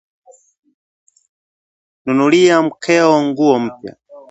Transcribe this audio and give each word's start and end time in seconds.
Nunulia 2.05 2.61
mkeo 2.61 3.21
nguo 3.23 3.59
mpya 3.59 3.95